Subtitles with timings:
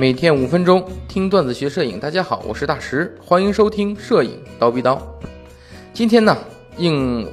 [0.00, 4.98] 每天五分钟听段子学摄影，大家好，我是大石，欢迎收听摄影刀逼刀。
[5.92, 6.34] 今天呢，
[6.78, 7.28] 应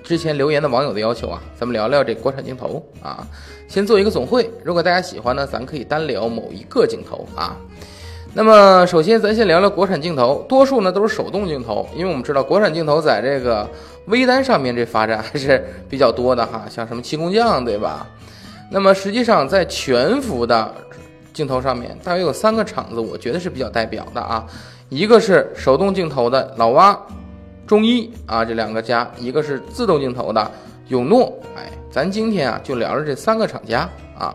[0.00, 3.26] 之前留言的网友的要求啊，咱们聊聊这国产镜头啊，
[3.66, 4.48] 先做一个总汇。
[4.62, 7.56] 如果大家喜欢呢，咱可以单聊某一个镜头啊。
[8.32, 13.68] 那么首先咱先聊聊国产镜头，多数呢都是手动镜头，因为我们知道国产镜头在这个
[14.06, 18.06] 微单上面这发展还是比较多的哈，像什么气功匠对吧？
[18.70, 20.72] 那么实际上在全幅的
[21.34, 24.46] 镜头上面，大约有三个厂子，我觉得是比较代表的啊。
[24.88, 26.96] 一个是手动镜头的老蛙、
[27.66, 30.50] 中医啊这两个家，一个是自动镜头的
[30.88, 31.36] 永诺。
[31.56, 34.32] 哎，咱今天啊就聊聊这三个厂家啊。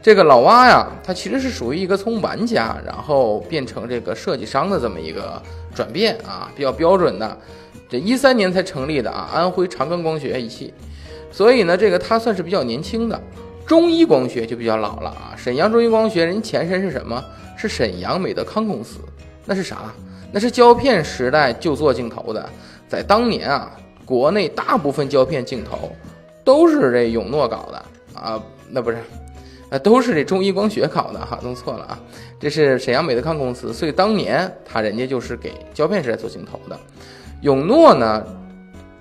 [0.00, 5.42] 这个老蛙呀，它其实是属于一个从玩家然后变成这个设计商的这么一个
[5.74, 7.36] 转变啊，比较标准的。
[7.88, 10.72] 这一三年才成立的啊，安徽长庚光学仪器，
[11.32, 13.20] 所以呢，这个它算是比较年轻的。
[13.66, 17.22] 中医光学就比较老了啊，沈阳中医光学人前身是什么？
[17.56, 18.98] 是沈阳美德康公司，
[19.44, 19.92] 那是啥？
[20.32, 22.48] 那是胶片时代就做镜头的，
[22.88, 23.70] 在当年啊，
[24.04, 25.92] 国内大部分胶片镜头
[26.42, 27.82] 都是这永诺搞的。
[28.14, 28.98] 啊，那不是，
[29.70, 31.98] 呃，都是这中医光学搞的哈，弄错了啊，
[32.38, 36.78] 这是沈阳美德康公司，所以当年他人家就是给胶片时代做镜头的，
[37.40, 38.24] 永诺呢，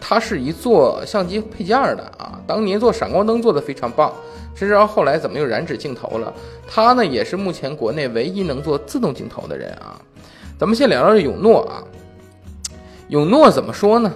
[0.01, 4.11] 它是一做相机配件的啊，当年做闪光灯做的非常棒。
[4.53, 6.33] 谁知道后来怎么又染指镜头了？
[6.67, 10.01] 他呢也是目前国内唯一能做自动镜头的人啊。
[10.59, 11.83] 咱们先聊聊永诺啊。
[13.07, 14.11] 永诺怎么说呢？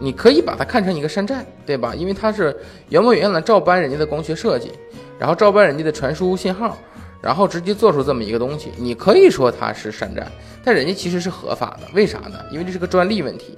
[0.00, 1.94] 你可以把它看成一个山寨，对吧？
[1.94, 2.54] 因为它是
[2.88, 4.72] 原模原样的照搬人家的光学设计，
[5.18, 6.76] 然后照搬人家的传输信号，
[7.22, 8.72] 然后直接做出这么一个东西。
[8.76, 10.26] 你可以说它是山寨，
[10.62, 11.88] 但人家其实是合法的。
[11.94, 12.38] 为啥呢？
[12.50, 13.56] 因为这是个专利问题。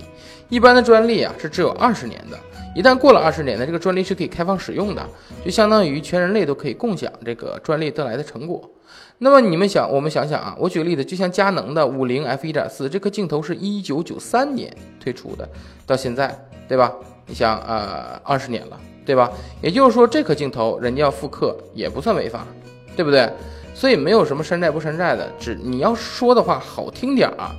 [0.48, 2.38] 一般的专利啊是只有二十年的。
[2.74, 5.04] 一旦过了二十年呢，这个专利是可以开放使用的，
[5.44, 8.70] 就相当于全人类都可以共享这个专利得来的成果。
[9.18, 15.48] 那么你们想，我们想想啊，我举个例子，就像佳能的五零 f 一点四这颗镜头是一九九三年推出的，
[15.84, 16.32] 到现在，
[16.68, 16.92] 对吧？
[17.26, 19.32] 你想，呃，二十年了，对吧？
[19.60, 22.46] 也就是说，这颗镜头人家要复刻也不算违法，
[22.94, 23.28] 对不对？
[23.74, 27.50] 所以没有什么山寨不山寨的，只你要说的话好听点儿啊，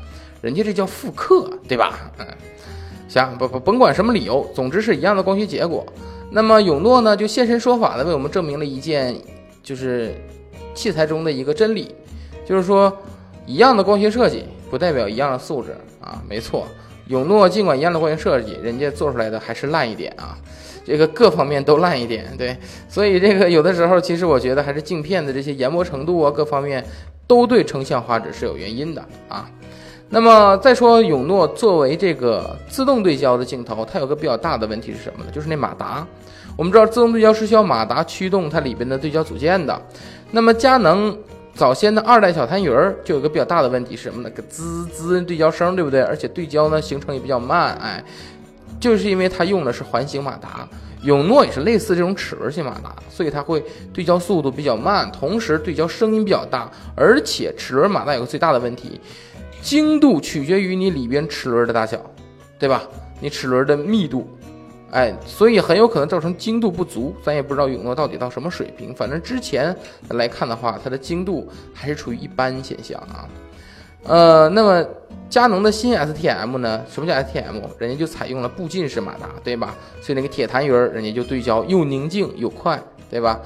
[0.41, 2.09] 人家这叫复刻，对吧？
[2.19, 2.25] 嗯。
[3.09, 5.83] 行，不不，甭管什么理由，总之是一样的光学结果。
[6.31, 9.19] 那么永诺呢，就现身说法的为我们证明了一件，
[9.63, 10.13] 就是
[10.75, 11.95] 器材中的一个真理，
[12.45, 12.95] 就是说，
[13.47, 16.21] 一样的光学设计不代表一样的素质啊。
[16.29, 16.67] 没错，
[17.07, 20.37] 永诺尽管一样的光学设计，人家做出来的还是烂一点啊，
[20.85, 22.31] 这个各方面都烂一点。
[22.37, 22.55] 对，
[22.87, 26.85] 所以这个有的时候，其实我觉得还是镜片的这些研磨程度啊，各方面
[27.25, 29.49] 都对成像画质是有原因的啊。
[30.11, 35.31] 那么再说永诺作为这个自动对焦的镜头，它有个比较大的问题是什么呢？
[35.31, 36.05] 就是那马达。
[36.57, 39.79] 我们知道自动对焦是需要马达驱动它里边的对焦组件的。
[40.31, 41.15] 那么佳能
[41.53, 44.29] 早先的二代小痰盂儿就有个比较大的问题是什么呢？
[44.31, 46.01] 个滋滋对焦声，对不对？
[46.01, 48.03] 而且对焦呢行程也比较慢，哎，
[48.79, 50.67] 就是因为它用的是环形马达。
[51.03, 56.69] 永诺也是类似这种齿轮型马达，所以它会对焦速度比较慢，同时对焦声音比较大。
[56.93, 58.99] 而且齿轮马达有个最大的问题。
[59.61, 61.99] 精度取决于你里边齿轮的大小，
[62.57, 62.83] 对吧？
[63.21, 64.27] 你齿轮的密度，
[64.91, 67.13] 哎，所以很有可能造成精度不足。
[67.21, 69.75] 咱也不知道永诺到底到什么水平，反正之前
[70.11, 73.27] 来看的话，它的精度还是处于一般现象啊。
[74.03, 74.85] 呃，那么
[75.29, 76.81] 佳能的新 STM 呢？
[76.89, 77.61] 什么叫 STM？
[77.77, 79.75] 人家就采用了步进式马达，对吧？
[80.01, 83.39] 所以那个铁痰盂儿，人家就对焦又宁静又快，对吧？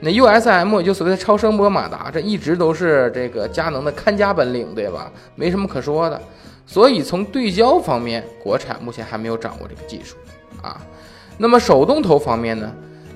[0.00, 5.10] 那 USM 就所谓的超声波马达，这一直都是这个佳能的看家本领，对吧？
[5.34, 6.20] 没什么可说的。
[6.66, 10.16] 所以从对焦方面，国产目前还没有掌握这个技术
[10.62, 10.80] 啊。
[11.36, 12.72] 那么手动头方面呢？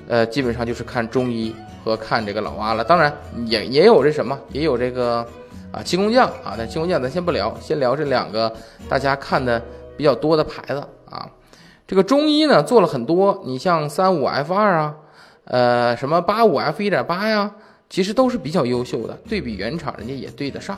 [0.09, 1.55] 呃，基本上就是看中医
[1.85, 2.83] 和看这个老蛙了。
[2.83, 3.13] 当然
[3.45, 5.25] 也也有这什么，也有这个
[5.71, 6.55] 啊气功匠啊。
[6.57, 8.51] 但气功匠咱先不聊，先聊这两个
[8.89, 9.61] 大家看的
[9.95, 11.25] 比较多的牌子啊。
[11.87, 14.95] 这个中医呢做了很多，你像三五 F 二啊。
[15.45, 17.51] 呃，什么八五 F 一点八呀，
[17.89, 20.77] 其实都是比较优秀的，对比原厂人家也对得上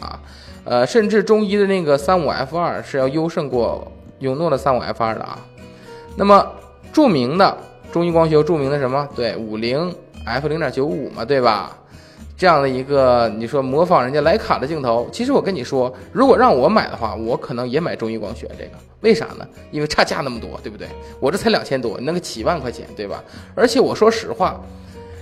[0.00, 0.20] 啊。
[0.64, 5.38] 呃，甚至中一的那个三五 F 二是要优胜过永诺的三五 F 二的啊。
[6.16, 6.46] 那么
[6.92, 7.56] 著名的
[7.92, 9.08] 中一光学，著名的什么？
[9.14, 9.94] 对，五零
[10.24, 11.76] F 零点九五嘛，对吧？
[12.36, 19.46] 这样的一个，你说模仿人家徕卡的镜头，其实我跟你说，如果让我买的话，我可能也买中医光学这个，为啥呢？
[19.70, 20.86] 因为差价那么多，对不对？
[21.18, 23.24] 我这才两千多，那个七万块钱，对吧？
[23.54, 24.60] 而且我说实话，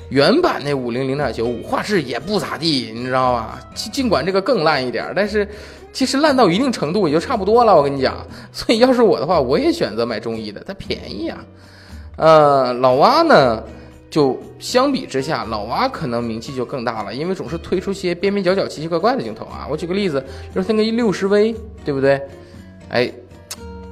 [0.08, 3.60] 原版那五零零点九五画质也不咋地，你知道吧？
[3.74, 5.46] 尽管这个更烂一点，但是
[5.92, 7.76] 其实烂到一定程度也就差不多了。
[7.76, 11.38] 我跟你讲， 所以要是我的话，我也选择买中医的，它便宜啊。
[12.16, 13.62] 呃，老蛙呢？
[14.14, 19.66] 就相比之下，老蛙可能名气就更大了，因为总是推出些边边角角、奇奇怪怪的镜头啊。
[19.68, 20.24] 我举个例子，
[20.54, 21.52] 就是那个六十 V，
[21.84, 22.22] 对不对？
[22.90, 23.10] 哎，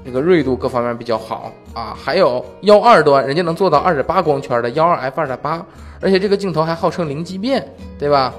[0.05, 1.93] 那个锐度各方面比较好啊。
[2.01, 5.67] 还有幺二端，人家能做到二点八光圈的幺二 F 二点八，
[6.01, 7.67] 而且这个镜头还号称零畸变，
[7.99, 8.33] 对吧？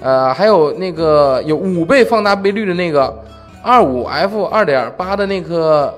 [0.00, 3.14] 呃，还有那个有五倍放大倍率的那个
[3.62, 5.94] 二五 F 二点八的那个。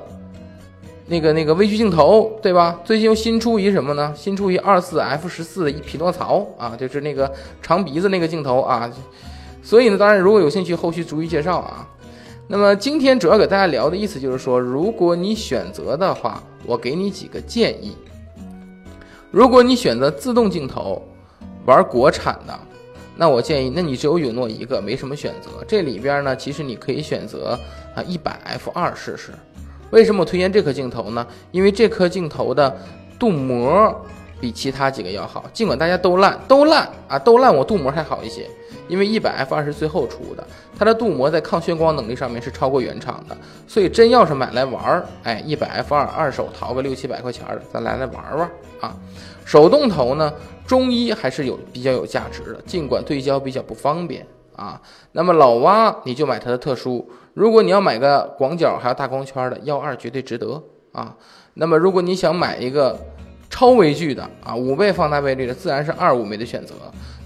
[1.10, 2.78] 那个那个微距镜头，对吧？
[2.84, 4.12] 最近又新出一什么呢？
[4.14, 7.32] 新出一二四 F 十四的一匹诺曹啊，就是那个
[7.62, 8.90] 长鼻子那个镜头啊。
[9.62, 11.88] 所以呢，当然如果有兴趣，后续逐一介绍啊。
[12.46, 17.96] 那么今天主要给大家聊的意思就是说，如果你选择的话，我给你几个建议。
[19.30, 21.02] 如果你选择自动镜头，
[21.64, 22.58] 玩国产的，
[23.16, 25.64] 那我建议，那你只有永诺一个，没什么选择。
[25.66, 27.58] 这里边呢，其实你可以选择
[27.94, 29.32] 啊一百 F 二试试。
[29.90, 31.26] 为什么我推荐这颗镜头呢？
[31.50, 32.76] 因为这颗镜头的
[33.18, 34.04] 镀膜
[34.40, 35.44] 比其他几个要好。
[35.52, 38.46] 尽管大家都烂，都烂啊，都烂，我镀膜还好一些。
[38.88, 40.46] 因为一百 F 二是最后出的，
[40.78, 43.36] 它的镀膜在抗眩光能力上面是超过原厂的。
[43.66, 48.50] 所以真要是买来玩儿，哎，一百 F 二二手淘个六七百块钱的，咱来来玩玩
[48.80, 48.96] 啊。
[49.44, 50.32] 手动头呢，
[50.66, 54.26] 中医还是有比较有价值的，尽管对焦比较不方便
[54.58, 54.80] 啊。
[55.12, 57.08] 那么老蛙你就买它的特殊。
[57.34, 60.60] 如果你要买个广角还有大光圈的幺二绝对值得
[60.92, 61.16] 啊。
[61.54, 62.98] 那么如果你想买一个
[63.48, 66.74] 超微距的啊，五倍放大倍率的，自然是二五枚的选择。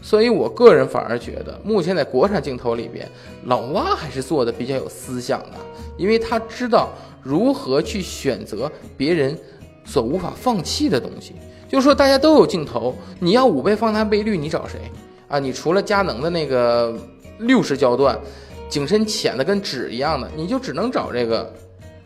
[0.00, 3.08] 所以我个人反而觉得，目前在国产镜头里边，
[3.44, 5.56] 老蛙还是做的比较有思想的，
[5.96, 6.88] 因为他知道
[7.22, 9.38] 如何去选择别人
[9.84, 11.34] 所无法放弃的东西。
[11.68, 14.80] 就是说大家都有镜头，你要五倍放大倍率，你找谁
[15.28, 15.38] 啊？
[15.38, 16.94] 你除了佳能的那个
[17.38, 18.18] 六十焦段。
[18.68, 21.52] 景深浅的跟纸一样的，你就只能找这个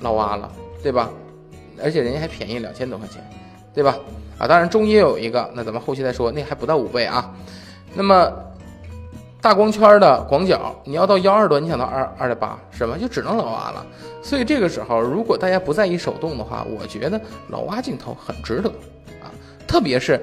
[0.01, 0.51] 老蛙了，
[0.83, 1.09] 对吧？
[1.81, 3.25] 而且人家还便宜两千多块钱，
[3.73, 3.97] 对吧？
[4.37, 7.33] 啊，当然中也有一个，那咱们后期再说，那还不到五倍啊。
[7.95, 8.33] 那么
[9.41, 13.87] 大光圈的广角，你要到幺二端，你想到二二点八，什么就只能老蛙了。
[14.21, 18.69] 所以这个时候，如果大家不在意手动的话，我觉得老蛙镜头很值得
[19.23, 19.31] 啊，
[19.69, 20.21] 特别是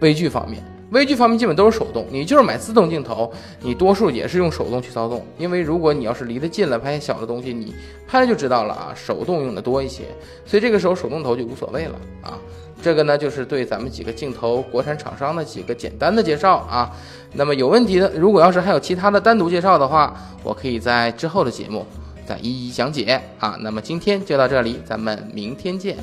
[0.00, 0.60] 微距方面。
[0.90, 5.24] 微距方面基本都是手动，你就是买自动镜头，你多数也是用手动去操纵。
[5.36, 7.74] 因为如果你要是离得近了拍些小的东西，你
[8.06, 10.04] 拍了就知道了啊，手动用的多一些，
[10.44, 12.38] 所以这个时候手动头就无所谓了啊。
[12.82, 16.94] 这个呢就是对咱们几个镜头国产厂商的几个简单的介绍啊。
[17.32, 21.84] 那么有问题的，如果要是还有其他的单独介绍的话，我可以在之后的节目
[22.26, 23.56] 再一一讲解啊。
[23.60, 25.96] 那么今天就到这里，咱们明天见。